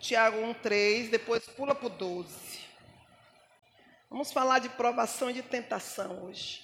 [0.00, 2.28] Tiago 1, 3, depois pula para o 12.
[4.08, 6.62] Vamos falar de provação e de tentação hoje.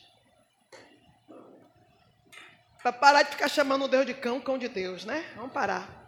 [2.80, 5.24] Para parar de ficar chamando o Deus de cão, cão de Deus, né?
[5.34, 6.04] Vamos parar.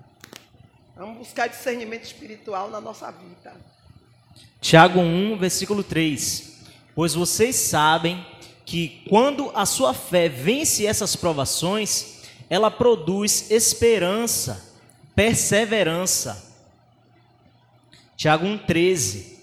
[0.94, 3.54] Vamos buscar discernimento espiritual na nossa vida.
[4.60, 6.64] Tiago 1, versículo 3.
[6.94, 8.24] Pois vocês sabem
[8.64, 14.74] que quando a sua fé vence essas provações, ela produz esperança,
[15.14, 16.45] perseverança
[18.16, 19.36] Tiago 1,13.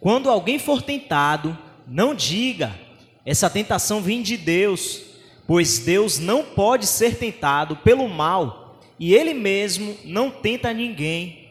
[0.00, 2.78] Quando alguém for tentado, não diga,
[3.26, 5.02] essa tentação vem de Deus,
[5.46, 11.44] pois Deus não pode ser tentado pelo mal, e Ele mesmo não tenta ninguém.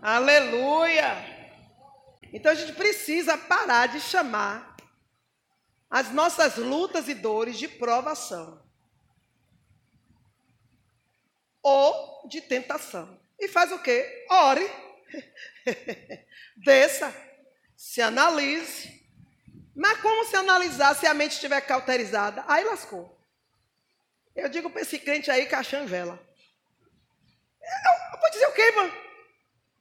[0.00, 1.32] Aleluia!
[2.32, 4.76] Então a gente precisa parar de chamar
[5.90, 8.61] as nossas lutas e dores de provação.
[11.62, 13.20] Ou de tentação.
[13.38, 14.26] E faz o quê?
[14.30, 14.68] Ore.
[16.56, 17.14] Desça.
[17.76, 19.02] Se analise.
[19.74, 22.44] Mas como se analisar se a mente estiver cauterizada?
[22.46, 23.18] Aí lascou.
[24.34, 25.86] Eu digo para esse crente aí, caixão.
[25.88, 26.16] Eu, eu
[28.20, 28.92] vou dizer o quê, irmão?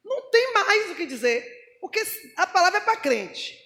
[0.04, 1.78] Não tem mais o que dizer.
[1.80, 2.02] Porque
[2.38, 3.60] a palavra é para crente.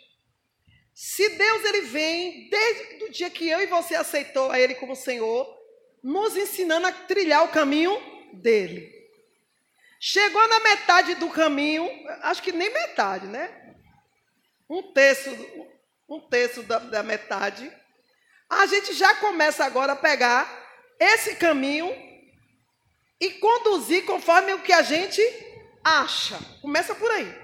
[0.93, 4.95] Se Deus ele vem desde o dia que eu e você aceitou a Ele como
[4.95, 5.45] Senhor,
[6.05, 7.99] nos ensinando a trilhar o caminho
[8.31, 8.93] dele.
[9.99, 11.89] Chegou na metade do caminho,
[12.21, 13.73] acho que nem metade, né?
[14.69, 15.31] Um terço,
[16.07, 17.75] um terço da, da metade.
[18.47, 20.47] A gente já começa agora a pegar
[20.99, 21.91] esse caminho
[23.19, 25.19] e conduzir conforme o que a gente
[25.83, 26.37] acha.
[26.61, 27.35] Começa por aí.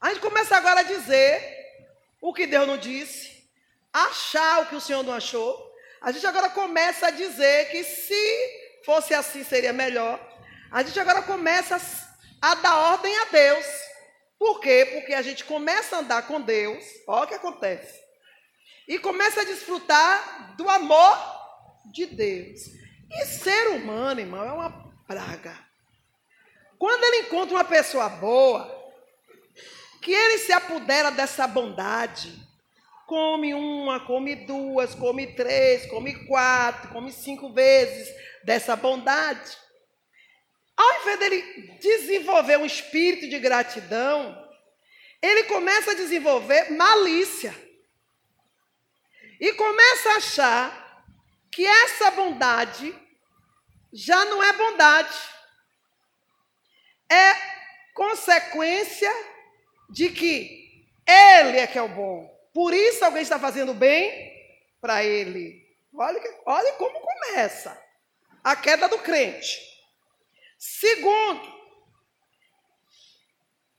[0.00, 1.40] A gente começa agora a dizer
[2.20, 3.48] o que Deus não disse,
[3.92, 5.65] achar o que o Senhor não achou,
[6.00, 10.20] a gente agora começa a dizer que se fosse assim seria melhor.
[10.70, 11.76] A gente agora começa
[12.40, 13.66] a dar ordem a Deus.
[14.38, 14.88] Por quê?
[14.92, 16.84] Porque a gente começa a andar com Deus.
[17.06, 18.00] Olha o que acontece.
[18.86, 21.18] E começa a desfrutar do amor
[21.92, 22.60] de Deus.
[23.10, 25.58] E ser humano, irmão, é uma praga.
[26.78, 28.76] Quando ele encontra uma pessoa boa,
[30.02, 32.45] que ele se apodera dessa bondade,
[33.06, 38.12] Come uma, come duas, come três, come quatro, come cinco vezes
[38.42, 39.56] dessa bondade.
[40.76, 44.46] Ao invés dele desenvolver um espírito de gratidão,
[45.22, 47.54] ele começa a desenvolver malícia.
[49.40, 51.04] E começa a achar
[51.50, 52.94] que essa bondade
[53.92, 55.18] já não é bondade.
[57.08, 57.34] É
[57.94, 59.10] consequência
[59.88, 62.35] de que ele é que é o bom.
[62.56, 64.32] Por isso alguém está fazendo bem
[64.80, 65.62] para ele.
[65.92, 67.78] Olha, olha como começa
[68.42, 69.60] a queda do crente.
[70.58, 71.54] Segundo,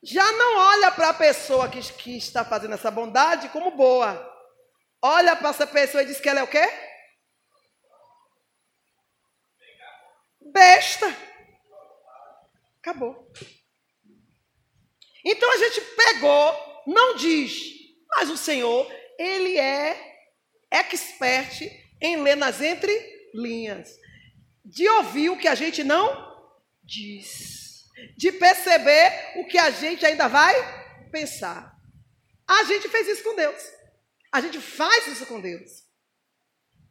[0.04, 4.14] já não olha para a pessoa que, que está fazendo essa bondade como boa.
[5.02, 6.70] Olha para essa pessoa e diz que ela é o quê?
[10.40, 11.08] Besta.
[12.80, 13.28] Acabou.
[15.26, 17.77] Então a gente pegou, não diz,
[18.18, 19.96] mas o Senhor, ele é
[20.72, 21.62] expert
[22.02, 23.96] em ler nas entrelinhas,
[24.66, 26.36] de ouvir o que a gente não
[26.84, 27.84] diz,
[28.18, 30.56] de perceber o que a gente ainda vai
[31.12, 31.72] pensar.
[32.48, 33.64] A gente fez isso com Deus.
[34.32, 35.84] A gente faz isso com Deus.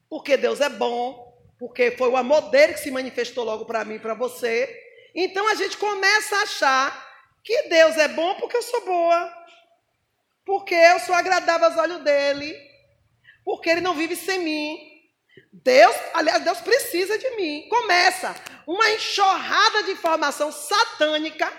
[0.09, 3.97] Porque Deus é bom, porque foi o amor dele que se manifestou logo para mim
[3.97, 4.73] e para você.
[5.13, 9.46] Então a gente começa a achar que Deus é bom porque eu sou boa,
[10.47, 12.57] porque eu sou agradável aos olhos dele,
[13.45, 14.79] porque ele não vive sem mim.
[15.53, 17.69] Deus, aliás, Deus precisa de mim.
[17.69, 18.35] Começa
[18.65, 21.53] uma enxurrada de informação satânica,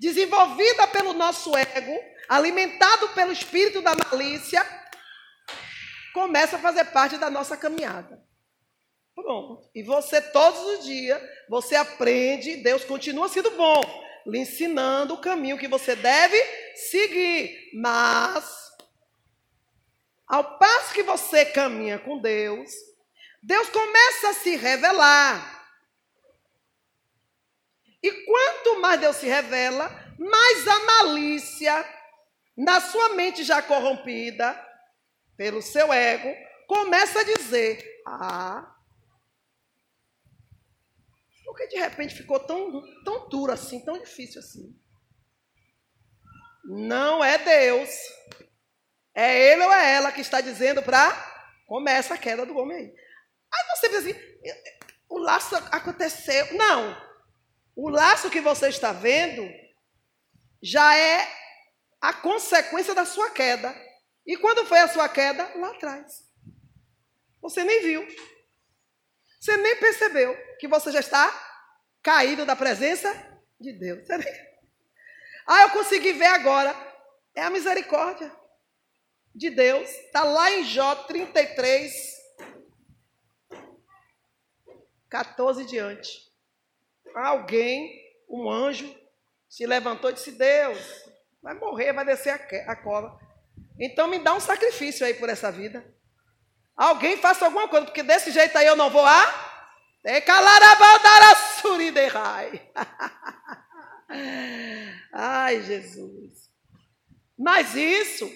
[0.00, 1.96] desenvolvida pelo nosso ego,
[2.28, 4.66] alimentado pelo espírito da malícia,
[6.14, 8.22] começa a fazer parte da nossa caminhada.
[9.14, 9.70] Pronto.
[9.74, 13.82] E você, todos os dias, você aprende, Deus continua sendo bom
[14.26, 16.36] lhe ensinando o caminho que você deve
[16.74, 17.70] seguir.
[17.74, 18.70] Mas,
[20.26, 22.70] ao passo que você caminha com Deus,
[23.42, 25.62] Deus começa a se revelar.
[28.02, 29.88] E quanto mais Deus se revela,
[30.18, 32.02] mais a malícia
[32.56, 34.60] na sua mente já corrompida
[35.36, 36.34] pelo seu ego
[36.66, 38.71] começa a dizer: Ah,
[41.52, 44.74] por que de repente ficou tão, tão duro assim, tão difícil assim?
[46.64, 47.90] Não é Deus.
[49.14, 51.12] É ele ou é ela que está dizendo para
[51.66, 52.94] começa a queda do homem aí.
[53.52, 54.14] Aí você diz assim,
[55.10, 56.54] o laço aconteceu.
[56.54, 56.96] Não.
[57.76, 59.46] O laço que você está vendo
[60.62, 61.28] já é
[62.00, 63.76] a consequência da sua queda.
[64.24, 65.52] E quando foi a sua queda?
[65.58, 66.22] Lá atrás.
[67.42, 68.08] Você nem viu.
[69.38, 71.28] Você nem percebeu que você já está
[72.00, 73.12] caído da presença
[73.60, 74.06] de Deus.
[75.44, 76.72] Ah, eu consegui ver agora.
[77.34, 78.30] É a misericórdia
[79.34, 79.90] de Deus.
[79.90, 81.92] Está lá em Jó 33,
[85.08, 86.32] 14 diante.
[87.12, 88.94] Alguém, um anjo,
[89.48, 90.78] se levantou e disse: Deus,
[91.42, 93.18] vai morrer, vai descer a, cova.
[93.80, 95.84] Então me dá um sacrifício aí por essa vida.
[96.76, 99.51] Alguém faça alguma coisa, porque desse jeito aí eu não vou a.
[105.12, 106.50] Ai, Jesus.
[107.38, 108.30] Mas isso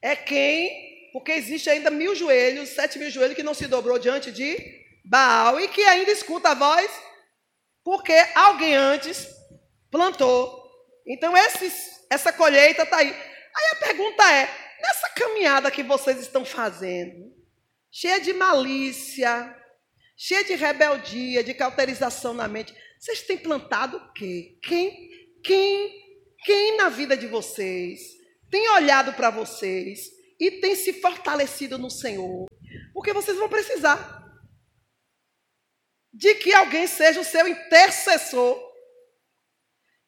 [0.00, 4.30] é quem, porque existe ainda mil joelhos, sete mil joelhos que não se dobrou diante
[4.30, 4.56] de
[5.04, 6.90] Baal e que ainda escuta a voz,
[7.82, 9.26] porque alguém antes
[9.90, 10.60] plantou.
[11.04, 13.10] Então esses, essa colheita está aí.
[13.10, 14.48] Aí a pergunta é:
[14.80, 17.34] nessa caminhada que vocês estão fazendo,
[17.90, 19.56] cheia de malícia,
[20.22, 24.58] cheia de rebeldia, de cauterização na mente, vocês têm plantado o quê?
[24.62, 25.08] Quem,
[25.42, 28.02] quem, quem na vida de vocês
[28.50, 32.44] tem olhado para vocês e tem se fortalecido no Senhor,
[32.92, 34.20] porque vocês vão precisar
[36.12, 38.60] de que alguém seja o seu intercessor.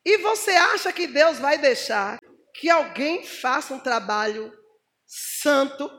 [0.04, 2.18] E você acha que Deus vai deixar
[2.52, 4.52] que alguém faça um trabalho
[5.06, 5.90] santo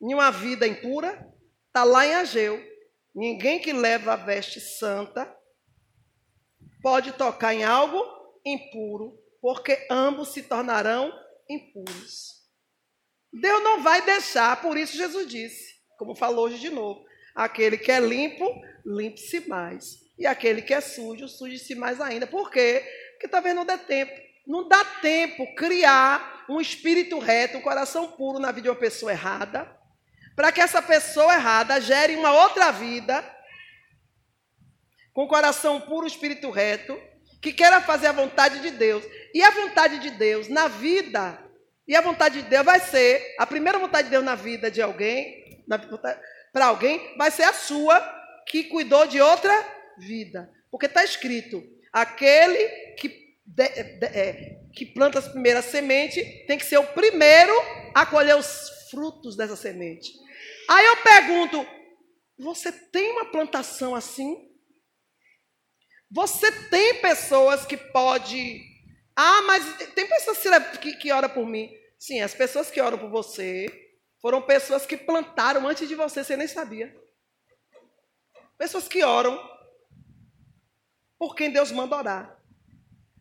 [0.00, 1.22] em uma vida impura?
[1.66, 2.75] Está lá em Ageu.
[3.16, 5.34] Ninguém que leva a veste santa
[6.82, 8.04] pode tocar em algo
[8.44, 11.10] impuro, porque ambos se tornarão
[11.48, 12.44] impuros.
[13.32, 17.90] Deus não vai deixar, por isso Jesus disse, como falou hoje de novo: aquele que
[17.90, 18.44] é limpo,
[18.84, 20.04] limpe-se mais.
[20.18, 22.26] E aquele que é sujo, suje-se mais ainda.
[22.26, 22.84] Por quê?
[23.12, 24.12] Porque talvez não dê tempo.
[24.46, 29.12] Não dá tempo criar um espírito reto, um coração puro na vida de uma pessoa
[29.12, 29.75] errada,
[30.36, 33.24] para que essa pessoa errada gere uma outra vida
[35.14, 37.00] com coração puro, espírito reto,
[37.40, 39.02] que queira fazer a vontade de Deus.
[39.32, 41.42] E a vontade de Deus na vida,
[41.88, 44.82] e a vontade de Deus vai ser, a primeira vontade de Deus na vida de
[44.82, 45.64] alguém,
[46.52, 47.98] para alguém, vai ser a sua,
[48.46, 49.54] que cuidou de outra
[49.98, 50.50] vida.
[50.70, 53.08] Porque está escrito: aquele que,
[53.46, 57.54] de, de, é, que planta as primeiras sementes tem que ser o primeiro
[57.94, 60.25] a colher os frutos dessa semente.
[60.68, 61.66] Aí eu pergunto:
[62.38, 64.50] você tem uma plantação assim?
[66.10, 68.62] Você tem pessoas que pode.
[69.14, 69.64] Ah, mas
[69.94, 70.38] tem pessoas
[70.80, 71.70] que, que oram por mim.
[71.98, 73.66] Sim, as pessoas que oram por você
[74.20, 76.94] foram pessoas que plantaram antes de você, você nem sabia.
[78.58, 79.38] Pessoas que oram
[81.18, 82.36] por quem Deus manda orar.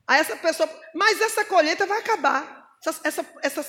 [0.07, 2.69] Aí essa pessoa, mas essa colheita vai acabar.
[2.85, 3.65] Essa, essa, essa,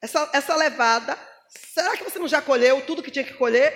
[0.00, 1.18] essa, essa levada,
[1.48, 3.72] será que você não já colheu tudo que tinha que colher?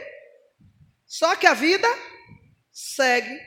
[1.06, 1.88] Só que a vida
[2.72, 3.38] segue.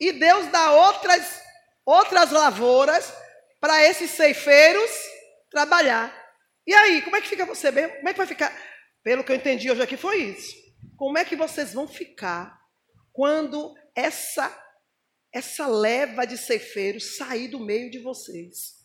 [0.00, 1.42] E Deus dá outras,
[1.84, 3.12] outras lavouras
[3.60, 4.90] para esses ceifeiros
[5.50, 6.14] trabalhar.
[6.66, 7.96] E aí, como é que fica você mesmo?
[7.96, 8.56] Como é que vai ficar?
[9.02, 10.54] Pelo que eu entendi hoje aqui foi isso.
[10.96, 12.58] Como é que vocês vão ficar
[13.12, 14.64] quando essa
[15.32, 18.77] essa leva de ceifeiros sair do meio de vocês?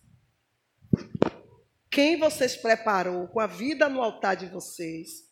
[1.94, 5.30] Quem vocês preparou com a vida no altar de vocês,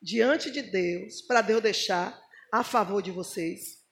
[0.00, 2.18] diante de Deus, para Deus deixar
[2.50, 3.84] a favor de vocês?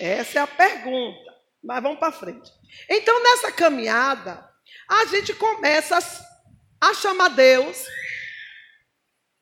[0.00, 1.30] Essa é a pergunta.
[1.62, 2.50] Mas vamos para frente.
[2.88, 4.44] Então, nessa caminhada,
[4.88, 5.98] a gente começa
[6.80, 7.86] a chamar Deus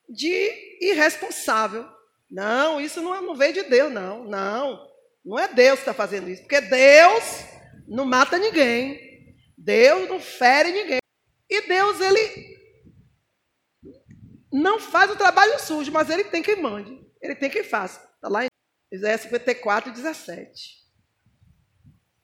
[0.07, 1.89] de irresponsável.
[2.31, 4.25] Não, isso não, não veio de Deus, não.
[4.25, 4.87] Não,
[5.25, 6.43] não é Deus que está fazendo isso.
[6.43, 7.25] Porque Deus
[7.87, 9.35] não mata ninguém.
[9.57, 10.99] Deus não fere ninguém.
[11.49, 12.59] E Deus, ele
[14.53, 17.07] não faz o trabalho sujo, mas ele tem quem mande.
[17.21, 18.01] Ele tem quem faça.
[18.15, 18.49] Está lá em
[18.93, 20.79] Isaías 54, 17.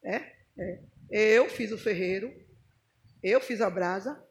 [0.04, 0.16] É?
[0.59, 0.81] é?
[1.11, 2.33] Eu fiz o ferreiro,
[3.23, 4.23] eu fiz a brasa,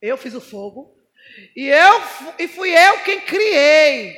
[0.00, 0.98] eu fiz o fogo,
[1.56, 2.00] e, eu,
[2.38, 4.16] e fui eu quem criei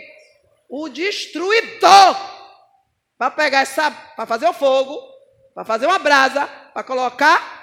[0.69, 2.17] o destruidor
[3.17, 5.01] para pegar essa, para fazer o fogo,
[5.55, 7.56] para fazer uma brasa, para colocar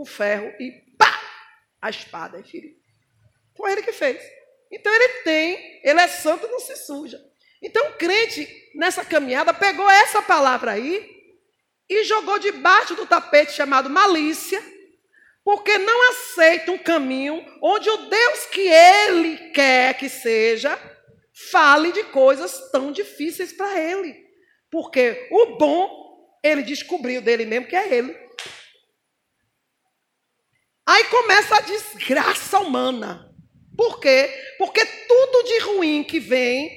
[0.00, 1.18] o ferro e pá,
[1.80, 2.70] a espada, filho.
[3.56, 4.22] Foi ele que fez.
[4.70, 7.18] Então ele tem, ele é santo, não se suja.
[7.62, 11.08] Então o crente, nessa caminhada, pegou essa palavra aí
[11.88, 14.62] e jogou debaixo do tapete chamado malícia,
[15.42, 20.78] porque não aceita um caminho onde o Deus que ele quer que seja,
[21.50, 24.26] fale de coisas tão difíceis para ele.
[24.70, 28.25] Porque o bom, ele descobriu dele mesmo que é ele.
[30.86, 33.34] Aí começa a desgraça humana.
[33.76, 34.54] Por quê?
[34.56, 36.70] Porque tudo de ruim que vem,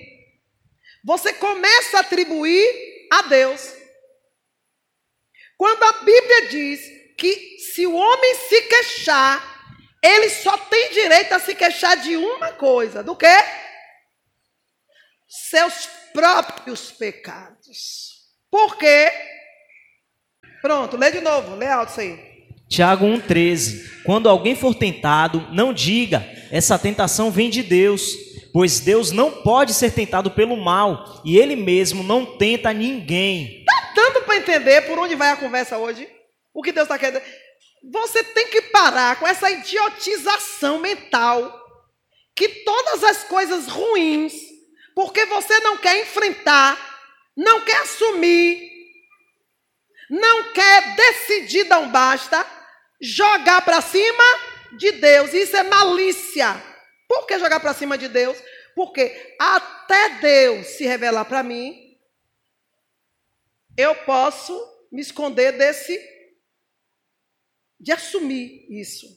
[1.03, 3.73] você começa a atribuir a Deus.
[5.55, 6.81] Quando a Bíblia diz
[7.17, 9.59] que se o homem se queixar,
[10.01, 13.37] ele só tem direito a se queixar de uma coisa: do quê?
[15.27, 18.27] Seus próprios pecados.
[18.49, 19.11] Por quê?
[20.61, 22.28] Pronto, lê de novo, lê alto isso aí.
[22.69, 28.15] Tiago 1,13: Quando alguém for tentado, não diga, essa tentação vem de Deus,
[28.53, 33.61] pois Deus não pode ser tentado pelo mal, e Ele mesmo não tenta ninguém.
[33.61, 36.07] Está dando para entender por onde vai a conversa hoje?
[36.53, 37.21] O que Deus está querendo?
[37.91, 41.51] Você tem que parar com essa idiotização mental,
[42.35, 44.33] que todas as coisas ruins,
[44.93, 46.77] porque você não quer enfrentar,
[47.35, 48.69] não quer assumir,
[50.09, 52.45] não quer decidir dar um basta,
[53.01, 54.23] jogar para cima
[54.77, 55.33] de Deus.
[55.33, 56.61] Isso é malícia.
[57.07, 58.37] Por que jogar para cima de Deus?
[58.75, 61.97] Porque até Deus se revelar para mim,
[63.77, 64.53] eu posso
[64.91, 65.99] me esconder desse
[67.79, 69.07] de assumir isso.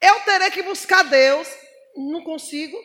[0.00, 1.48] Eu terei que buscar Deus,
[1.96, 2.76] não consigo.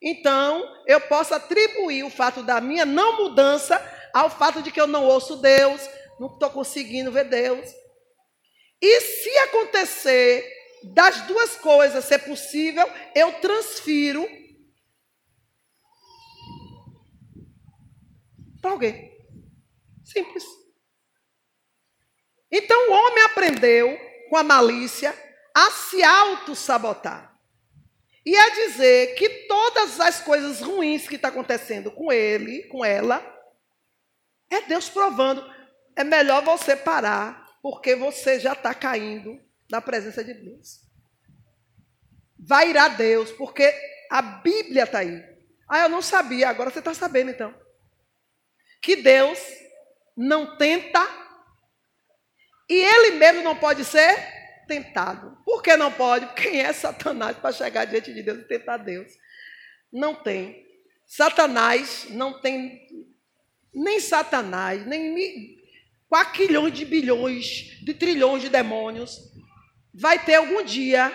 [0.00, 3.80] Então, eu posso atribuir o fato da minha não mudança
[4.14, 5.80] ao fato de que eu não ouço Deus,
[6.20, 7.68] não estou conseguindo ver Deus.
[8.80, 14.28] E se acontecer das duas coisas ser possível, eu transfiro
[18.60, 19.16] para alguém.
[20.04, 20.44] Simples.
[22.50, 23.98] Então o homem aprendeu
[24.30, 25.14] com a malícia
[25.54, 27.36] a se auto-sabotar.
[28.24, 33.24] E a dizer que todas as coisas ruins que está acontecendo com ele, com ela,
[34.50, 35.42] é Deus provando.
[35.96, 39.38] É melhor você parar porque você já está caindo
[39.70, 40.80] na presença de Deus.
[42.38, 43.70] Vai ir a Deus, porque
[44.10, 45.22] a Bíblia está aí.
[45.68, 47.54] Ah, eu não sabia, agora você está sabendo então.
[48.80, 49.38] Que Deus
[50.16, 51.06] não tenta
[52.70, 54.16] e Ele mesmo não pode ser
[54.66, 55.36] tentado.
[55.44, 56.26] Por que não pode?
[56.36, 59.12] Quem é Satanás para chegar diante de Deus e tentar Deus?
[59.92, 60.66] Não tem.
[61.04, 62.86] Satanás não tem,
[63.74, 65.57] nem Satanás, nem
[66.08, 69.18] quaquilhões de bilhões, de trilhões de demônios,
[69.94, 71.12] vai ter algum dia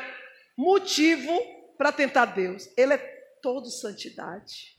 [0.58, 1.40] motivo
[1.78, 2.70] para tentar Deus.
[2.78, 2.98] Ele é
[3.42, 4.78] todo santidade.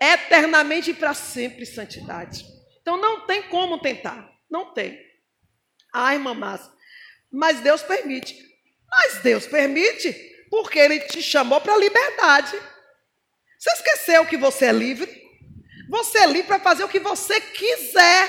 [0.00, 2.44] Eternamente e para sempre santidade.
[2.80, 4.28] Então não tem como tentar.
[4.50, 4.98] Não tem.
[5.94, 6.68] Ai, mamás.
[7.30, 8.36] Mas Deus permite.
[8.90, 10.12] Mas Deus permite
[10.50, 12.56] porque Ele te chamou para a liberdade.
[13.58, 15.22] Você esqueceu que você é livre?
[15.88, 18.28] Você é livre para fazer o que você quiser.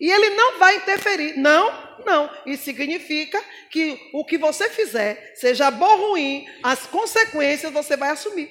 [0.00, 1.36] E ele não vai interferir.
[1.36, 2.30] Não, não.
[2.46, 8.10] Isso significa que o que você fizer, seja bom ou ruim, as consequências você vai
[8.10, 8.50] assumir.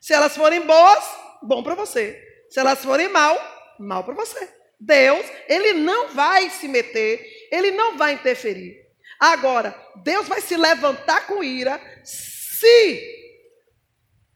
[0.00, 1.04] Se elas forem boas,
[1.42, 2.22] bom para você.
[2.48, 3.36] Se elas forem mal,
[3.78, 4.48] mal para você.
[4.78, 8.80] Deus, ele não vai se meter, ele não vai interferir.
[9.18, 13.02] Agora, Deus vai se levantar com ira se,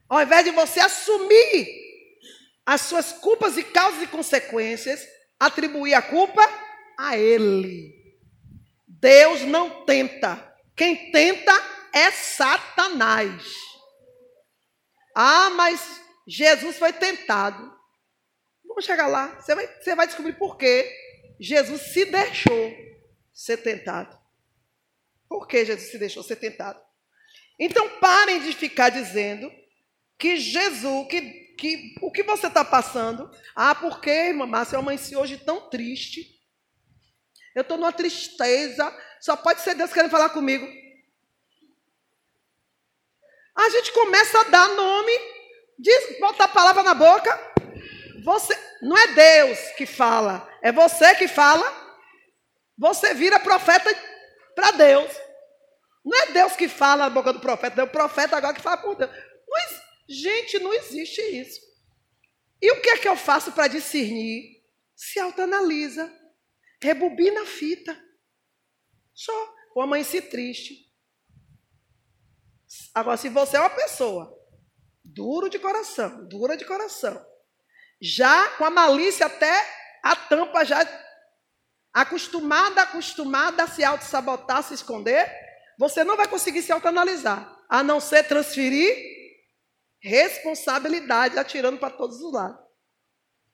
[0.07, 1.67] ao invés de você assumir
[2.63, 6.41] as suas culpas e causas e consequências, atribuir a culpa
[6.97, 7.93] a ele.
[8.87, 10.55] Deus não tenta.
[10.75, 11.51] Quem tenta
[11.93, 13.43] é Satanás.
[15.15, 17.73] Ah, mas Jesus foi tentado.
[18.67, 19.39] Vamos chegar lá.
[19.39, 20.91] Você vai, você vai descobrir por que
[21.39, 22.75] Jesus se deixou
[23.33, 24.17] ser tentado.
[25.29, 26.81] Por que Jesus se deixou ser tentado?
[27.59, 29.51] Então parem de ficar dizendo
[30.17, 33.29] que Jesus, que que o que você está passando?
[33.55, 36.35] Ah, por que, irmã Márcia, eu amanheci hoje tão triste.
[37.55, 38.93] Eu estou numa tristeza.
[39.21, 40.67] Só pode ser Deus querendo falar comigo.
[43.55, 45.11] A gente começa a dar nome,
[45.79, 47.53] diz, bota a palavra na boca.
[48.23, 51.65] Você, não é Deus que fala, é você que fala.
[52.77, 53.89] Você vira profeta
[54.53, 55.09] para Deus.
[56.03, 58.77] Não é Deus que fala na boca do profeta, é o profeta agora que fala
[58.77, 59.09] por Deus.
[60.07, 61.61] Gente, não existe isso.
[62.61, 64.63] E o que é que eu faço para discernir?
[64.95, 66.11] Se autoanalisa.
[66.81, 67.99] Rebobina a fita.
[69.13, 69.55] Só.
[69.75, 70.85] Ou amanheci triste.
[72.93, 74.33] Agora, se você é uma pessoa
[75.03, 77.23] duro de coração, dura de coração,
[78.01, 79.53] já com a malícia até
[80.03, 80.79] a tampa já
[81.93, 85.31] acostumada, acostumada a se auto-sabotar, se esconder,
[85.77, 89.14] você não vai conseguir se autoanalisar, a não ser transferir
[90.05, 92.63] responsabilidade atirando para todos os lados.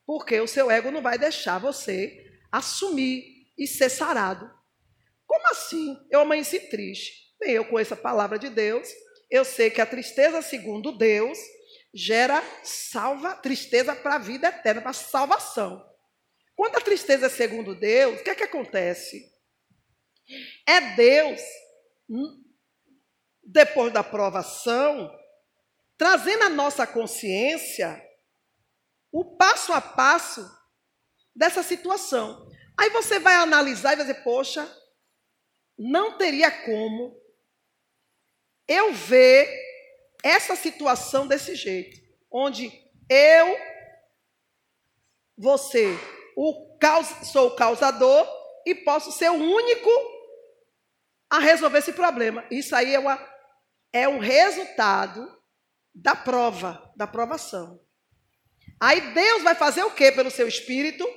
[0.05, 3.23] Porque o seu ego não vai deixar você assumir
[3.57, 4.51] e ser sarado.
[5.25, 5.97] Como assim?
[6.11, 7.33] Eu amanheci triste.
[7.39, 8.89] Bem, eu conheço a palavra de Deus,
[9.29, 11.39] eu sei que a tristeza, segundo Deus,
[11.93, 15.89] gera salva, tristeza para a vida eterna, para salvação.
[16.53, 19.31] Quando a tristeza é segundo Deus, o que é que acontece?
[20.67, 21.41] É Deus,
[22.09, 22.43] hum,
[23.41, 25.09] depois da provação,
[26.01, 28.03] trazendo a nossa consciência
[29.11, 30.43] o passo a passo
[31.35, 32.49] dessa situação.
[32.75, 34.67] Aí você vai analisar e vai dizer, poxa,
[35.77, 37.15] não teria como
[38.67, 39.47] eu ver
[40.23, 42.71] essa situação desse jeito, onde
[43.07, 43.55] eu,
[45.37, 45.95] você,
[46.35, 46.79] o
[47.31, 48.27] sou o causador
[48.65, 49.91] e posso ser o único
[51.29, 52.43] a resolver esse problema.
[52.49, 53.35] Isso aí é, uma,
[53.93, 55.39] é um resultado
[55.93, 57.79] da prova, da provação.
[58.79, 61.07] Aí Deus vai fazer o que pelo seu espírito?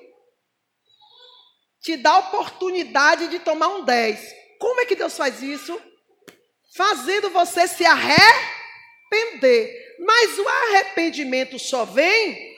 [1.81, 4.35] Te dá oportunidade de tomar um 10.
[4.59, 5.81] Como é que Deus faz isso?
[6.77, 8.35] Fazendo você se arrepender.
[10.01, 12.55] Mas o arrependimento só vem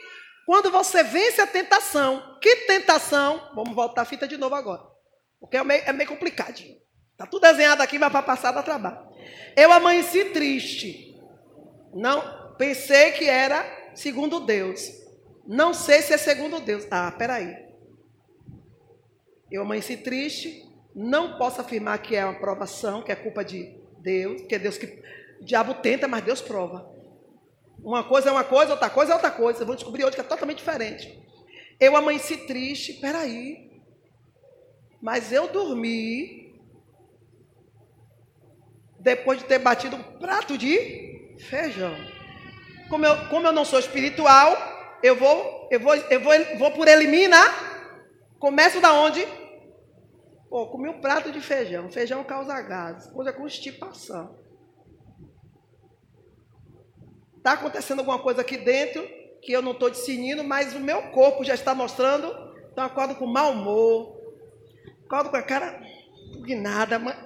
[0.46, 2.38] quando você vence a tentação.
[2.40, 3.50] Que tentação?
[3.54, 4.82] Vamos voltar a fita de novo agora.
[5.40, 6.76] Porque é meio, é meio complicadinho.
[7.12, 9.08] Está tudo desenhado aqui, mas para passar dá trabalho.
[9.56, 11.15] Eu amanheci triste.
[11.96, 14.92] Não, pensei que era segundo Deus.
[15.46, 16.86] Não sei se é segundo Deus.
[16.90, 17.56] Ah, peraí.
[19.50, 20.62] Eu amanheci triste.
[20.94, 24.76] Não posso afirmar que é uma provação, que é culpa de Deus, que é Deus
[24.76, 25.02] que.
[25.40, 26.90] O diabo tenta, mas Deus prova.
[27.82, 29.64] Uma coisa é uma coisa, outra coisa é outra coisa.
[29.64, 31.18] Vão descobrir hoje que é totalmente diferente.
[31.80, 33.70] Eu amanheci triste, peraí.
[35.00, 36.60] Mas eu dormi
[38.98, 41.94] depois de ter batido um prato de feijão.
[42.88, 44.56] Como eu, como eu não sou espiritual,
[45.02, 47.98] eu vou, eu vou, eu vou, vou por eliminar.
[48.38, 49.26] Começo da onde?
[50.48, 51.90] Pô, comi um prato de feijão.
[51.90, 54.38] Feijão causa gases, coisa constipação.
[57.36, 59.06] Está acontecendo alguma coisa aqui dentro
[59.40, 62.26] que eu não estou discernindo, mas o meu corpo já está mostrando.
[62.72, 64.20] Então acordo com mau humor,
[65.04, 65.80] acordo com a cara
[66.56, 67.16] nada, mas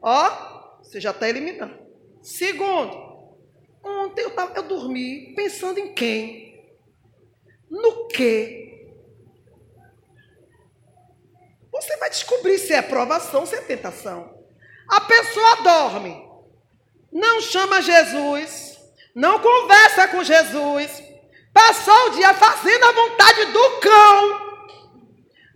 [0.00, 1.78] ó, você já está eliminando.
[2.22, 3.11] Segundo,
[3.82, 6.52] Ontem eu, tava, eu dormi pensando em quem?
[7.68, 8.88] No quê?
[11.72, 14.38] Você vai descobrir se é provação, se é tentação.
[14.88, 16.28] A pessoa dorme,
[17.10, 18.78] não chama Jesus,
[19.14, 21.02] não conversa com Jesus,
[21.52, 24.52] passou o dia fazendo a vontade do cão,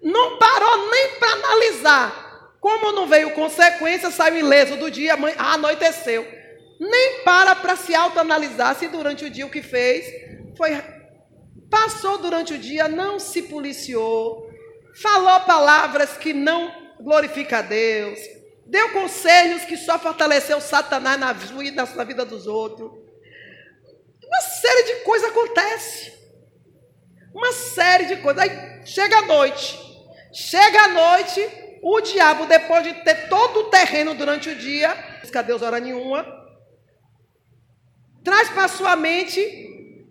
[0.03, 2.27] não parou nem para analisar.
[2.61, 6.36] Como não veio consequência, saiu ileso do dia, anoiteceu
[6.79, 10.05] nem para para se autoanalisar se durante o dia o que fez
[10.57, 10.73] foi
[11.71, 14.51] passou durante o dia, não se policiou,
[15.03, 18.19] falou palavras que não glorifica a Deus,
[18.67, 22.91] deu conselhos que só fortaleceu Satanás na vida, na vida dos outros.
[24.25, 26.13] Uma série de coisas acontece.
[27.33, 28.43] Uma série de coisas.
[28.43, 29.79] Aí chega a noite.
[30.33, 31.49] Chega a noite,
[31.83, 34.95] o diabo, depois de ter todo o terreno durante o dia,
[35.33, 36.25] cadê Deus hora nenhuma,
[38.27, 39.41] traz para sua mente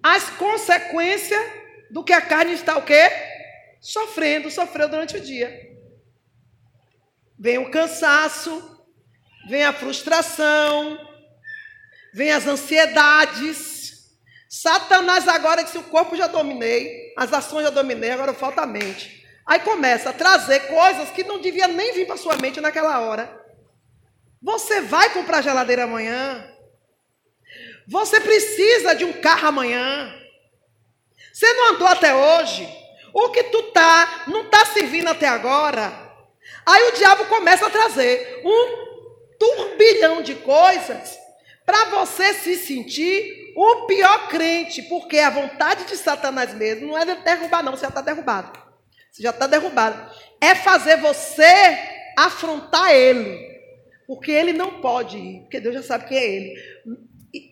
[0.01, 1.51] as consequências
[1.91, 3.11] do que a carne está o quê?
[3.81, 5.49] Sofrendo, sofreu durante o dia.
[7.37, 8.87] Vem o cansaço,
[9.49, 10.97] vem a frustração,
[12.13, 14.15] vem as ansiedades.
[14.47, 19.27] Satanás agora disse: o corpo já dominei, as ações já dominei, agora falta a mente.
[19.45, 23.45] Aí começa a trazer coisas que não devia nem vir para sua mente naquela hora.
[24.41, 26.54] Você vai comprar geladeira amanhã?
[27.87, 30.13] Você precisa de um carro amanhã.
[31.31, 32.67] Você não andou até hoje.
[33.13, 36.05] O que tu tá não está servindo até agora.
[36.65, 38.85] Aí o diabo começa a trazer um
[39.37, 41.17] turbilhão de coisas
[41.65, 47.05] para você se sentir o pior crente, porque a vontade de Satanás mesmo não é
[47.05, 48.59] derrubar, não, você já está derrubado.
[49.11, 50.11] Você já está derrubado.
[50.41, 51.77] É fazer você
[52.17, 53.55] afrontar ele.
[54.05, 56.55] Porque ele não pode ir, porque Deus já sabe quem é ele.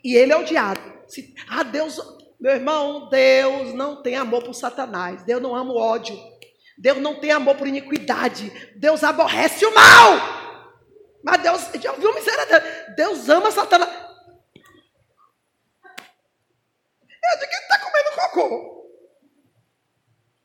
[0.04, 0.82] E, ele é odiado.
[1.08, 2.00] Se, ah, Deus,
[2.40, 5.24] meu irmão, Deus não tem amor por Satanás.
[5.24, 6.18] Deus não ama o ódio.
[6.78, 8.50] Deus não tem amor por iniquidade.
[8.78, 10.44] Deus aborrece o mal.
[11.24, 12.94] Mas Deus, já ouviu miséria?
[12.96, 13.90] Deus ama Satanás.
[17.24, 18.84] Eu digo que ele está comendo cocô.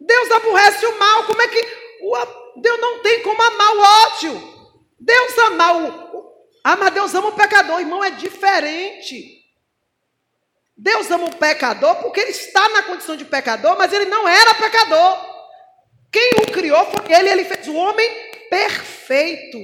[0.01, 1.24] Deus aborrece o mal.
[1.27, 1.88] Como é que.
[2.01, 4.59] O, Deus não tem como amar o ódio.
[5.01, 6.08] Deus ama o,
[6.69, 7.81] ah, mas Deus ama o pecador.
[7.81, 9.43] Irmão, é diferente.
[10.77, 14.55] Deus ama o pecador porque ele está na condição de pecador, mas ele não era
[14.55, 15.19] pecador.
[16.13, 18.07] Quem o criou foi ele, ele fez o homem
[18.51, 19.57] perfeito.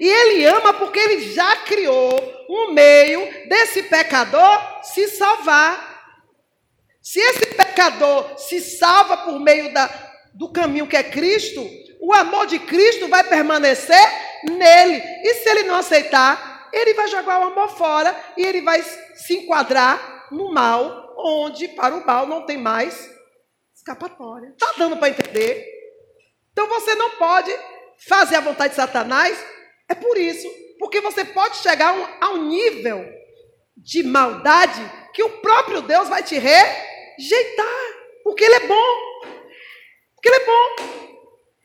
[0.00, 6.18] E ele ama porque ele já criou um meio desse pecador se salvar.
[7.00, 9.88] Se esse pecador se salva por meio da,
[10.34, 11.64] do caminho que é Cristo,
[12.00, 15.02] o amor de Cristo vai permanecer nele.
[15.22, 19.34] E se ele não aceitar, ele vai jogar o amor fora e ele vai se
[19.34, 23.10] enquadrar no mal, onde para o mal não tem mais
[23.74, 24.48] escapatória.
[24.48, 25.66] Está dando para entender?
[26.52, 27.50] Então você não pode
[28.06, 29.38] fazer a vontade de Satanás,
[29.88, 33.04] é por isso, porque você pode chegar a um, a um nível
[33.76, 34.80] de maldade
[35.12, 37.66] que o próprio Deus vai te rejeitar,
[38.24, 38.96] porque Ele é bom.
[40.14, 41.11] Porque Ele é bom.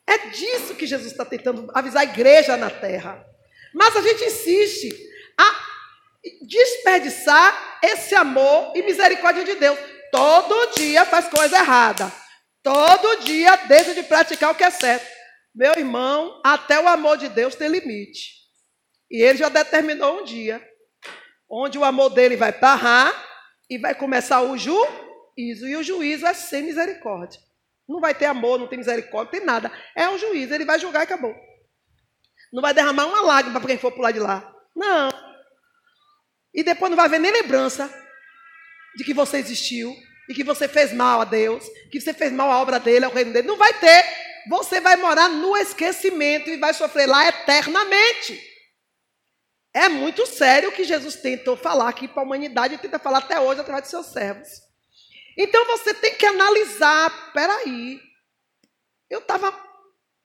[0.08, 3.26] É disso que Jesus está tentando avisar a igreja na terra.
[3.74, 4.90] Mas a gente insiste
[5.38, 5.68] a
[6.42, 9.78] desperdiçar esse amor e misericórdia de Deus.
[10.12, 12.12] Todo dia faz coisa errada.
[12.64, 15.06] Todo dia deixa de praticar o que é certo.
[15.54, 18.38] Meu irmão, até o amor de Deus tem limite.
[19.12, 20.66] E ele já determinou um dia
[21.50, 23.14] onde o amor dele vai parar
[23.70, 25.68] e vai começar o juízo.
[25.68, 27.40] E o juízo é sem misericórdia.
[27.88, 29.72] Não vai ter amor, não tem misericórdia, não tem nada.
[29.96, 31.34] É um juízo, ele vai julgar e acabou.
[32.52, 34.54] Não vai derramar uma lágrima para quem for pular de lá.
[34.76, 35.10] Não.
[36.54, 37.90] E depois não vai haver nem lembrança
[38.96, 39.96] de que você existiu
[40.30, 43.12] e que você fez mal a Deus, que você fez mal à obra dele, ao
[43.12, 43.48] reino dele.
[43.48, 44.06] Não vai ter.
[44.50, 48.42] Você vai morar no esquecimento e vai sofrer lá eternamente.
[49.74, 53.20] É muito sério o que Jesus tentou falar aqui para a humanidade e tenta falar
[53.20, 54.67] até hoje através de seus servos.
[55.38, 58.02] Então você tem que analisar, peraí,
[59.08, 59.54] eu estava,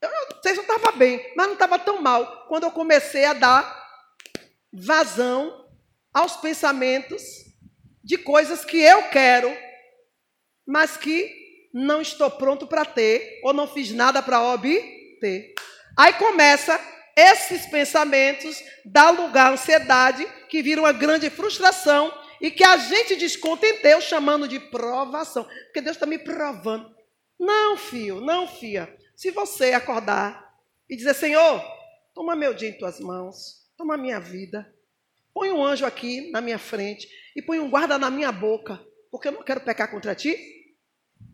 [0.00, 3.26] eu não sei se eu estava bem, mas não estava tão mal quando eu comecei
[3.26, 3.82] a dar
[4.72, 5.68] vazão
[6.14, 7.22] aos pensamentos
[8.02, 9.54] de coisas que eu quero,
[10.66, 11.30] mas que
[11.74, 15.54] não estou pronto para ter, ou não fiz nada para obter.
[15.96, 16.80] Aí começa
[17.14, 23.14] esses pensamentos, dá lugar à ansiedade, que vira uma grande frustração e que a gente
[23.14, 25.44] desconta em Deus chamando de provação.
[25.44, 26.92] Porque Deus está me provando.
[27.38, 28.92] Não, filho, não, filha.
[29.14, 30.52] Se você acordar
[30.90, 31.64] e dizer, Senhor,
[32.12, 34.74] toma meu dia em tuas mãos, toma minha vida,
[35.32, 39.28] põe um anjo aqui na minha frente e põe um guarda na minha boca, porque
[39.28, 40.36] eu não quero pecar contra ti.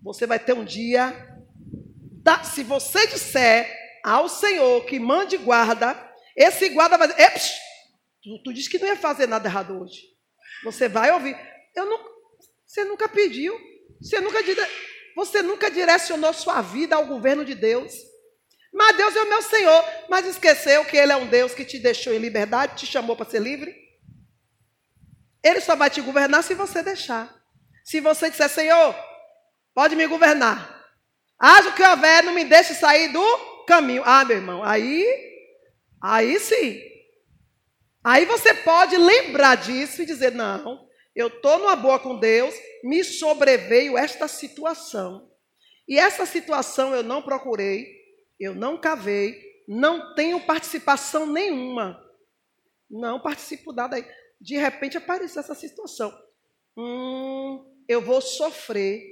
[0.02, 1.34] Você vai ter um dia.
[2.22, 5.96] Da, se você disser ao Senhor que mande guarda,
[6.36, 7.32] esse guarda vai dizer:
[8.22, 10.17] tu, tu disse que não ia fazer nada errado hoje.
[10.64, 11.36] Você vai ouvir.
[11.74, 11.98] Eu não,
[12.66, 13.58] você nunca pediu.
[14.00, 14.38] Você nunca,
[15.16, 17.94] você nunca direcionou sua vida ao governo de Deus.
[18.72, 19.84] Mas Deus é o meu Senhor.
[20.08, 23.28] Mas esqueceu que Ele é um Deus que te deixou em liberdade, te chamou para
[23.28, 23.74] ser livre?
[25.42, 27.34] Ele só vai te governar se você deixar.
[27.84, 28.94] Se você disser, Senhor,
[29.74, 30.76] pode me governar.
[31.38, 34.02] Haja o que houver, não me deixe sair do caminho.
[34.04, 35.06] Ah, meu irmão, aí,
[36.02, 36.82] aí sim.
[38.02, 43.02] Aí você pode lembrar disso e dizer: não, eu estou numa boa com Deus, me
[43.02, 45.30] sobreveio esta situação.
[45.86, 47.86] E essa situação eu não procurei,
[48.38, 52.04] eu não cavei, não tenho participação nenhuma.
[52.90, 54.06] Não participo nada aí.
[54.40, 56.16] De repente apareceu essa situação.
[56.76, 59.02] Hum, eu vou sofrer.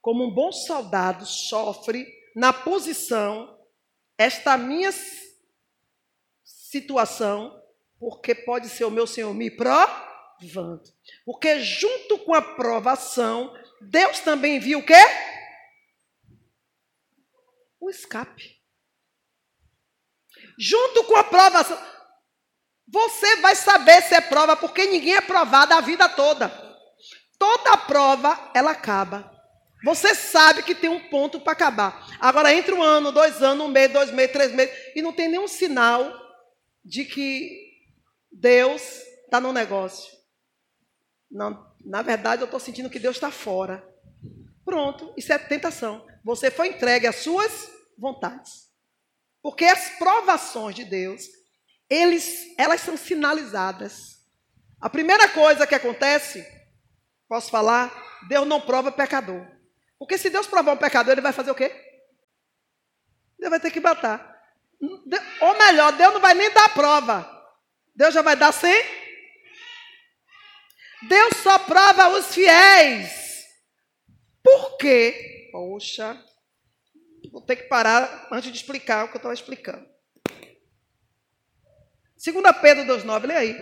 [0.00, 3.58] Como um bom soldado sofre na posição,
[4.16, 4.90] esta minha
[6.42, 7.59] situação
[8.00, 10.82] porque pode ser o meu Senhor me provando.
[11.26, 15.04] Porque junto com a provação, Deus também viu o quê?
[17.78, 18.58] O escape.
[20.58, 21.78] Junto com a provação,
[22.88, 26.48] você vai saber se é prova, porque ninguém é provado a vida toda.
[27.38, 29.30] Toda prova, ela acaba.
[29.84, 32.06] Você sabe que tem um ponto para acabar.
[32.18, 35.28] Agora, entre um ano, dois anos, um mês, dois meses, três meses, e não tem
[35.28, 36.12] nenhum sinal
[36.84, 37.69] de que
[38.30, 38.82] Deus
[39.24, 40.12] está no negócio.
[41.30, 43.86] Na verdade, eu estou sentindo que Deus está fora.
[44.64, 46.06] Pronto, isso é tentação.
[46.24, 48.70] Você foi entregue às suas vontades.
[49.42, 51.24] Porque as provações de Deus,
[51.88, 54.20] eles, elas são sinalizadas.
[54.80, 56.46] A primeira coisa que acontece,
[57.28, 57.92] posso falar,
[58.28, 59.46] Deus não prova pecador.
[59.98, 61.68] Porque se Deus provar um pecador, ele vai fazer o quê?
[63.38, 64.38] Deus vai ter que matar.
[65.40, 67.39] Ou melhor, Deus não vai nem dar prova.
[68.00, 68.82] Deus já vai dar sim?
[71.06, 73.44] Deus só prova os fiéis.
[74.42, 75.50] Por quê?
[75.52, 76.18] Poxa,
[77.30, 79.86] vou ter que parar antes de explicar o que eu estava explicando.
[82.16, 83.54] 2 Pedro 2,9, lê aí.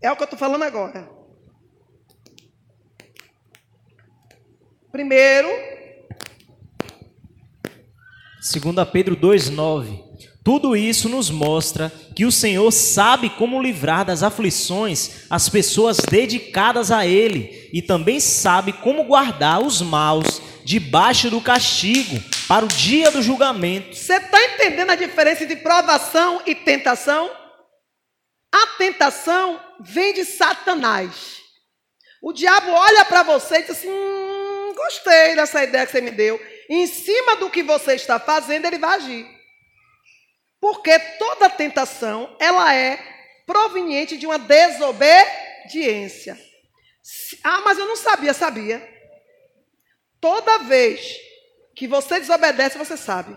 [0.00, 1.10] É o que eu estou falando agora.
[4.92, 5.48] Primeiro,
[8.38, 10.12] 2 Pedro 2,9.
[10.44, 16.90] Tudo isso nos mostra que o Senhor sabe como livrar das aflições as pessoas dedicadas
[16.90, 23.10] a Ele e também sabe como guardar os maus debaixo do castigo para o dia
[23.12, 23.94] do julgamento.
[23.94, 27.30] Você está entendendo a diferença entre provação e tentação?
[28.52, 31.36] A tentação vem de Satanás.
[32.20, 36.10] O diabo olha para você e diz assim: hum, gostei dessa ideia que você me
[36.10, 36.40] deu.
[36.68, 39.41] em cima do que você está fazendo, ele vai agir.
[40.62, 42.96] Porque toda tentação, ela é
[43.44, 46.38] proveniente de uma desobediência.
[47.42, 48.88] Ah, mas eu não sabia, sabia.
[50.20, 51.16] Toda vez
[51.74, 53.36] que você desobedece, você sabe.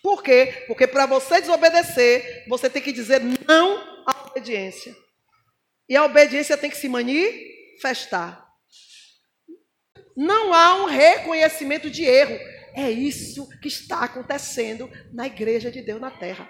[0.00, 0.62] Por quê?
[0.68, 4.96] Porque para você desobedecer, você tem que dizer não à obediência.
[5.88, 8.46] E a obediência tem que se manifestar.
[10.16, 12.38] Não há um reconhecimento de erro.
[12.76, 16.46] É isso que está acontecendo na igreja de Deus na terra.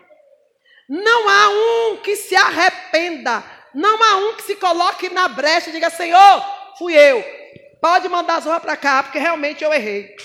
[0.89, 3.45] Não há um que se arrependa.
[3.73, 6.45] Não há um que se coloque na brecha e diga: Senhor,
[6.79, 7.25] fui eu.
[7.81, 10.17] Pode mandar as roupas para cá, porque realmente eu errei.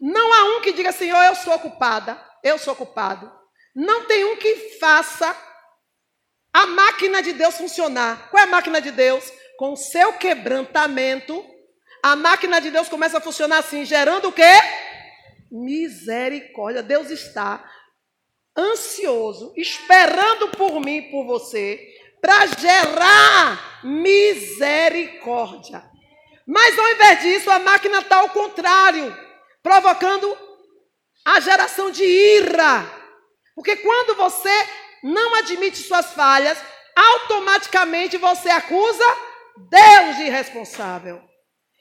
[0.00, 3.30] Não há um que diga, Senhor, eu sou culpada, eu sou culpado.
[3.74, 5.36] Não tem um que faça
[6.52, 8.30] a máquina de Deus funcionar.
[8.30, 9.30] Qual é a máquina de Deus?
[9.58, 11.44] Com o seu quebrantamento,
[12.02, 14.85] a máquina de Deus começa a funcionar assim, gerando o quê?
[15.50, 16.82] Misericórdia.
[16.82, 17.64] Deus está
[18.56, 21.78] ansioso, esperando por mim por você,
[22.20, 25.82] para gerar misericórdia.
[26.46, 29.14] Mas ao invés disso, a máquina está ao contrário,
[29.62, 30.36] provocando
[31.24, 32.88] a geração de ira.
[33.54, 34.68] Porque quando você
[35.02, 36.58] não admite suas falhas,
[36.94, 39.04] automaticamente você acusa
[39.70, 41.22] Deus de irresponsável.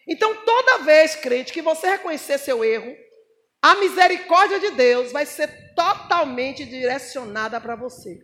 [0.07, 2.95] Então, toda vez, crente, que você reconhecer seu erro,
[3.65, 8.23] a misericórdia de Deus vai ser totalmente direcionada para você.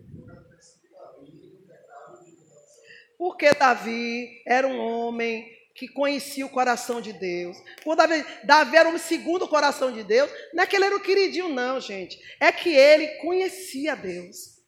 [3.17, 7.57] Porque Davi era um homem que conhecia o coração de Deus.
[7.83, 10.29] Por Davi, Davi era um segundo coração de Deus.
[10.53, 12.19] Não é que ele era o queridinho, não, gente.
[12.39, 14.61] É que ele conhecia Deus.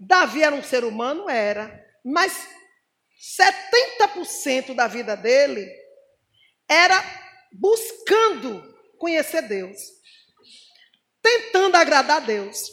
[0.00, 1.28] Davi era um ser humano?
[1.28, 1.84] Era.
[2.02, 2.48] Mas
[3.20, 5.70] 70% da vida dele
[6.66, 7.04] era
[7.52, 8.71] buscando
[9.02, 9.76] conhecer Deus,
[11.20, 12.70] tentando agradar a Deus.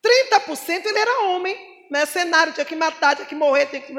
[0.00, 3.92] 30% ele era homem, mercenário, tinha que matar, tinha que morrer, tinha que.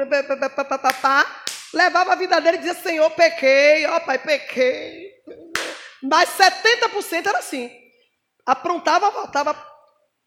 [1.74, 5.12] Levava a vida dele e dizia: Senhor, pequei, ó Pai, pequei.
[6.02, 7.70] Mas 70% era assim.
[8.46, 9.54] Aprontava, voltava.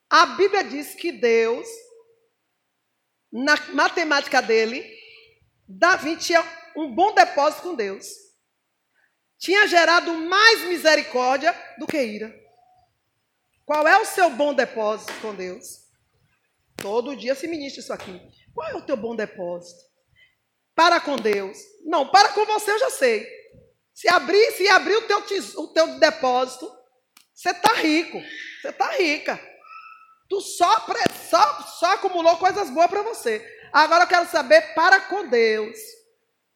[0.07, 1.67] A Bíblia diz que Deus,
[3.31, 4.87] na matemática dele,
[5.67, 6.45] Davi tinha
[6.77, 8.05] um bom depósito com Deus.
[9.43, 12.33] Tinha gerado mais misericórdia do que ira.
[13.65, 15.81] Qual é o seu bom depósito com Deus?
[16.77, 18.21] Todo dia se ministra isso aqui.
[18.55, 19.81] Qual é o teu bom depósito?
[20.73, 21.57] Para com Deus.
[21.83, 23.27] Não, para com você eu já sei.
[23.93, 25.21] Se abrir, se abrir o teu,
[25.57, 26.73] o teu depósito,
[27.33, 28.21] você está rico.
[28.61, 29.37] Você está rica.
[30.29, 30.85] Tu só,
[31.29, 33.45] só, só acumulou coisas boas para você.
[33.73, 35.77] Agora eu quero saber para com Deus.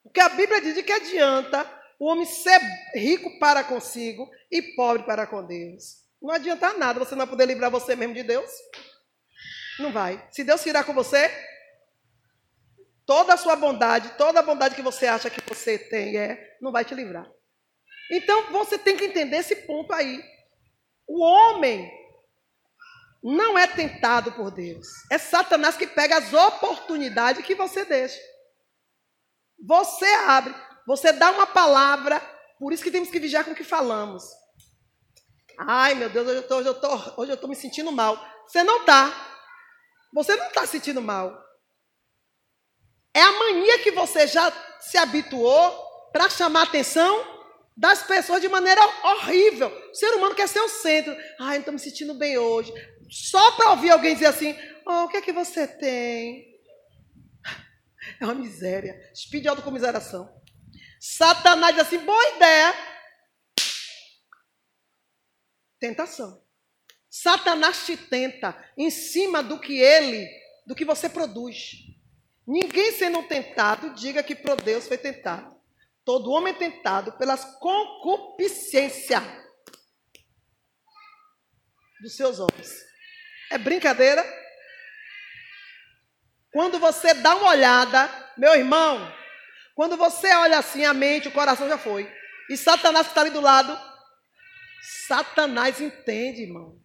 [0.04, 2.60] Porque a Bíblia diz que adianta o homem ser
[2.94, 6.06] rico para consigo e pobre para com Deus.
[6.22, 8.52] Não adianta nada você não poder livrar você mesmo de Deus.
[9.80, 10.28] Não vai.
[10.32, 11.32] Se Deus irá com você,
[13.06, 16.72] toda a sua bondade, toda a bondade que você acha que você tem, é, não
[16.72, 17.30] vai te livrar.
[18.12, 20.24] Então você tem que entender esse ponto aí.
[21.08, 21.92] O homem
[23.24, 24.88] não é tentado por Deus.
[25.12, 28.20] É Satanás que pega as oportunidades que você deixa.
[29.60, 30.54] Você abre,
[30.88, 32.22] você dá uma palavra,
[32.58, 34.24] por isso que temos que vigiar com o que falamos.
[35.60, 38.18] Ai, meu Deus, hoje eu estou hoje eu tô me sentindo mal.
[38.48, 39.12] Você não está.
[40.14, 41.38] Você não está sentindo mal.
[43.14, 47.38] É a mania que você já se habituou para chamar a atenção
[47.76, 49.68] das pessoas de maneira horrível.
[49.92, 51.14] O ser humano quer ser o centro.
[51.38, 52.72] Ai, não estou me sentindo bem hoje.
[53.10, 56.48] Só para ouvir alguém dizer assim: oh, o que é que você tem?
[58.22, 58.98] É uma miséria.
[59.14, 60.37] De autocomiseração.
[61.00, 62.74] Satanás diz assim: boa ideia.
[65.80, 66.44] Tentação.
[67.10, 70.28] Satanás te tenta em cima do que ele,
[70.66, 71.72] do que você produz.
[72.46, 75.56] Ninguém sendo tentado, diga que por Deus foi tentado.
[76.06, 79.22] Todo homem é tentado pelas concupiscências
[82.02, 82.72] dos seus homens.
[83.52, 84.24] É brincadeira?
[86.52, 89.12] Quando você dá uma olhada, meu irmão,
[89.78, 92.12] quando você olha assim, a mente, o coração já foi.
[92.50, 93.80] E Satanás que está ali do lado,
[95.08, 96.82] Satanás entende, irmão.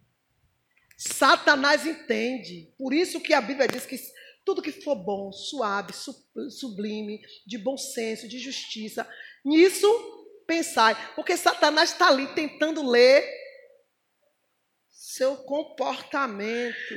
[0.95, 2.71] Satanás entende.
[2.77, 3.99] Por isso que a Bíblia diz que
[4.45, 5.91] tudo que for bom, suave,
[6.51, 9.09] sublime, de bom senso, de justiça,
[9.43, 9.87] nisso
[10.45, 10.95] pensai.
[11.15, 13.27] Porque Satanás está ali tentando ler
[14.91, 16.93] seu comportamento,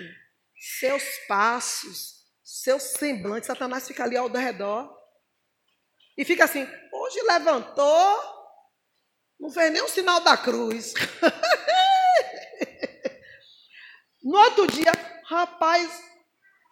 [0.79, 3.47] seus passos, seu semblante.
[3.47, 4.96] Satanás fica ali ao redor.
[6.17, 8.37] E fica assim, hoje levantou,
[9.39, 10.95] não fez nem o sinal da cruz.
[14.23, 14.93] no outro dia,
[15.25, 16.03] rapaz,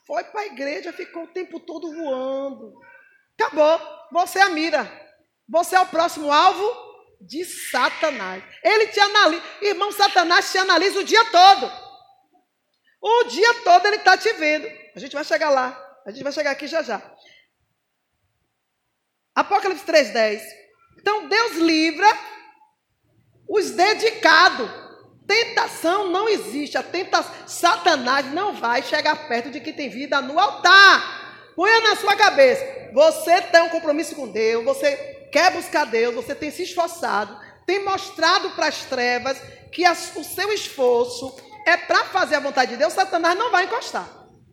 [0.06, 2.74] foi para a igreja, ficou o tempo todo voando.
[3.38, 3.80] Acabou,
[4.12, 5.04] você é a mira.
[5.48, 8.42] Você é o próximo alvo de Satanás.
[8.62, 9.42] Ele te analisa.
[9.60, 11.70] Irmão, Satanás te analisa o dia todo.
[13.00, 14.66] O dia todo ele está te vendo.
[14.94, 15.78] A gente vai chegar lá.
[16.06, 17.02] A gente vai chegar aqui já já.
[19.34, 20.40] Apocalipse 3,10.
[20.98, 22.06] Então Deus livra
[23.48, 24.70] os dedicados.
[25.26, 26.76] Tentação não existe.
[26.76, 31.52] A tentação, Satanás não vai chegar perto de quem tem vida no altar.
[31.56, 32.64] Ponha na sua cabeça.
[32.92, 34.64] Você tem um compromisso com Deus.
[34.64, 36.14] Você quer buscar Deus.
[36.14, 37.36] Você tem se esforçado.
[37.66, 39.38] Tem mostrado para as trevas
[39.72, 41.34] que o seu esforço
[41.66, 42.92] é para fazer a vontade de Deus.
[42.92, 44.08] Satanás não vai encostar.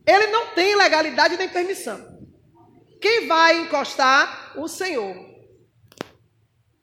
[0.06, 2.11] Ele não tem legalidade nem permissão.
[3.02, 4.54] Quem vai encostar?
[4.56, 5.16] O Senhor.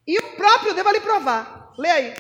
[0.05, 1.73] E o próprio Deus vai lhe provar.
[1.79, 2.15] Lê aí.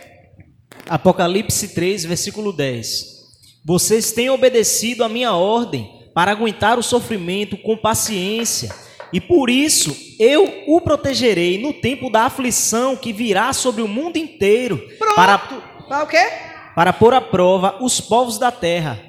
[0.89, 3.19] Apocalipse 3, versículo 10.
[3.67, 8.75] Vocês têm obedecido a minha ordem para aguentar o sofrimento com paciência,
[9.13, 14.17] e por isso eu o protegerei no tempo da aflição que virá sobre o mundo
[14.17, 14.79] inteiro.
[14.99, 15.15] Pronto.
[15.15, 16.31] Para, para o quê?
[16.75, 19.01] Para pôr à prova os povos da terra.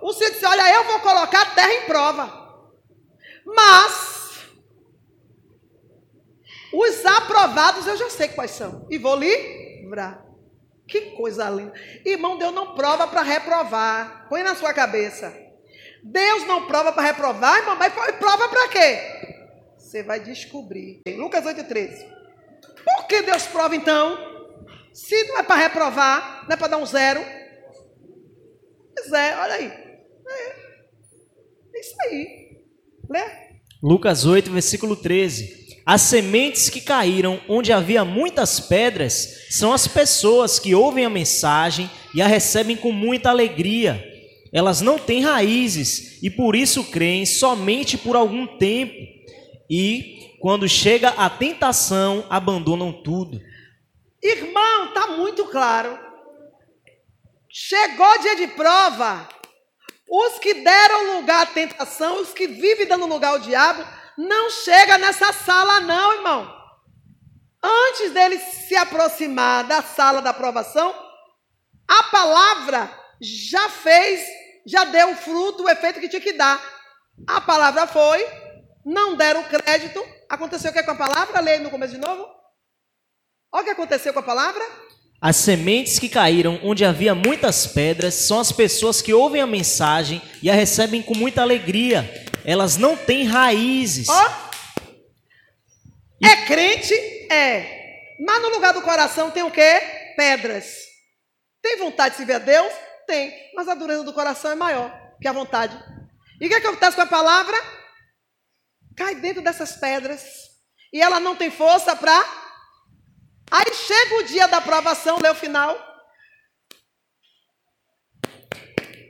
[0.00, 2.48] O Senhor disse: Olha, eu vou colocar a terra em prova.
[3.44, 4.17] Mas
[6.72, 8.86] os aprovados eu já sei quais são.
[8.90, 10.24] E vou livrar.
[10.86, 11.72] Que coisa linda.
[12.04, 14.26] Irmão, Deus não prova para reprovar.
[14.28, 15.34] Põe na sua cabeça.
[16.02, 18.98] Deus não prova para reprovar, irmão, mas prova para quê?
[19.76, 21.02] Você vai descobrir.
[21.16, 22.06] Lucas 8,13.
[22.84, 24.16] Por que Deus prova então?
[24.92, 27.20] Se não é para reprovar, não é para dar um zero.
[28.94, 29.66] Pois é, olha aí.
[29.66, 30.48] É,
[31.74, 32.62] é isso aí.
[33.10, 33.48] Lê.
[33.82, 35.57] Lucas 8, versículo 13.
[35.88, 41.90] As sementes que caíram onde havia muitas pedras são as pessoas que ouvem a mensagem
[42.14, 44.04] e a recebem com muita alegria.
[44.52, 48.98] Elas não têm raízes e por isso creem somente por algum tempo.
[49.70, 53.40] E, quando chega a tentação, abandonam tudo.
[54.22, 55.98] Irmão, está muito claro.
[57.48, 59.26] Chegou dia de prova.
[60.06, 63.86] Os que deram lugar à tentação, os que vivem dando lugar ao diabo,
[64.18, 66.58] não chega nessa sala, não, irmão.
[67.62, 70.92] Antes dele se aproximar da sala da aprovação,
[71.86, 74.20] a palavra já fez,
[74.66, 76.60] já deu o fruto, o efeito que tinha que dar.
[77.28, 78.26] A palavra foi,
[78.84, 80.04] não deram crédito.
[80.28, 81.40] Aconteceu o que com a palavra?
[81.40, 82.26] Leia no começo de novo.
[83.52, 84.64] Olha o que aconteceu com a palavra.
[85.20, 90.20] As sementes que caíram onde havia muitas pedras são as pessoas que ouvem a mensagem
[90.42, 94.08] e a recebem com muita alegria elas não têm raízes.
[94.08, 94.26] Ó,
[94.82, 96.94] oh, é crente?
[97.30, 98.16] É.
[98.18, 99.82] Mas no lugar do coração tem o quê?
[100.16, 100.78] Pedras.
[101.60, 102.72] Tem vontade de servir a Deus?
[103.06, 103.34] Tem.
[103.54, 105.76] Mas a dureza do coração é maior que a vontade.
[106.40, 107.54] E o que, é que acontece com a palavra?
[108.96, 110.24] Cai dentro dessas pedras.
[110.90, 112.18] E ela não tem força para.
[113.50, 115.76] Aí chega o dia da aprovação, lê o final.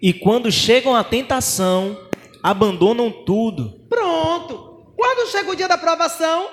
[0.03, 2.08] E quando chegam à tentação,
[2.43, 3.87] abandonam tudo.
[3.89, 4.95] Pronto.
[4.97, 6.51] Quando chega o dia da aprovação,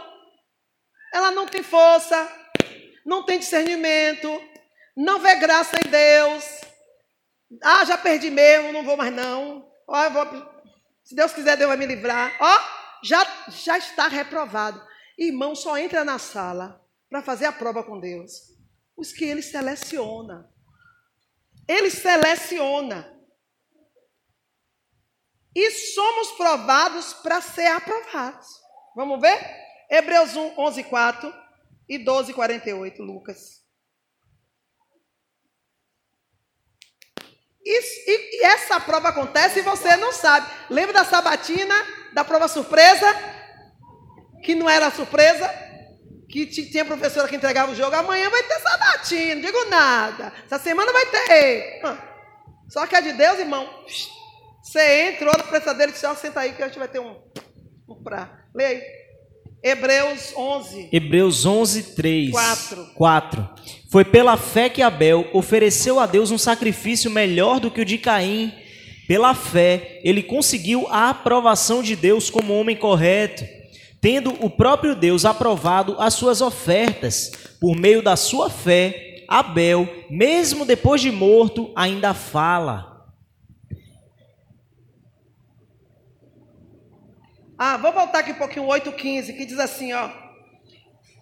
[1.13, 2.29] ela não tem força,
[3.05, 4.41] não tem discernimento,
[4.95, 6.61] não vê graça em Deus.
[7.63, 9.67] Ah, já perdi mesmo, não vou mais não.
[9.87, 10.25] Ó, vou,
[11.03, 12.35] se Deus quiser, Deus vai me livrar.
[12.39, 12.59] Ó,
[13.03, 14.81] já, já está reprovado.
[15.17, 18.53] Irmão, só entra na sala para fazer a prova com Deus.
[18.97, 20.49] Os que ele seleciona.
[21.67, 23.14] Ele seleciona
[25.55, 28.45] e somos provados para ser aprovados.
[28.93, 29.39] Vamos ver?
[29.89, 31.33] Hebreus 1, 11, 4
[31.87, 33.63] e 12, 48, Lucas.
[37.63, 40.47] Isso, e, e, essa prova acontece e você não sabe.
[40.69, 41.73] Lembra da sabatina,
[42.13, 43.07] da prova surpresa?
[44.43, 45.49] Que não era surpresa?
[46.29, 47.95] Que tinha professora que entregava o jogo.
[47.95, 50.31] Amanhã vai ter sabatina, não digo nada.
[50.45, 51.81] Essa semana vai ter.
[52.69, 53.67] Só que é de Deus, irmão.
[54.65, 56.99] Você entra, olha para dele e diz, ó, senta aí que a gente vai ter
[56.99, 57.15] um,
[57.87, 58.47] um pra.
[58.53, 58.81] Leia aí.
[59.63, 60.89] Hebreus 11.
[60.91, 62.31] Hebreus 11, 3.
[62.31, 62.85] 4.
[62.95, 63.49] 4.
[63.91, 67.99] Foi pela fé que Abel ofereceu a Deus um sacrifício melhor do que o de
[67.99, 68.51] Caim.
[69.07, 73.45] Pela fé, ele conseguiu a aprovação de Deus como homem correto,
[74.01, 77.31] tendo o próprio Deus aprovado as suas ofertas.
[77.61, 82.94] Por meio da sua fé, Abel, mesmo depois de morto, ainda fala.
[87.57, 90.09] Ah, vou voltar aqui um pouquinho, 8,15, que diz assim, ó.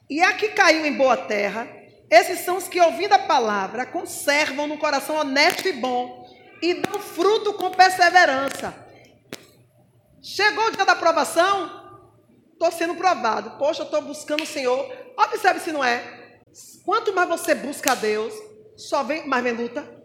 [0.10, 1.68] E a que caiu em boa terra,
[2.10, 6.28] esses são os que, ouvindo a palavra, conservam no coração honesto e bom,
[6.62, 8.74] e dão fruto com perseverança.
[10.22, 12.00] Chegou o dia da aprovação,
[12.54, 13.58] estou sendo provado.
[13.58, 14.90] Poxa, estou buscando o Senhor.
[15.18, 16.40] Observe se não é.
[16.86, 18.34] Quanto mais você busca a Deus,
[18.78, 20.03] só vem, mais vem luta.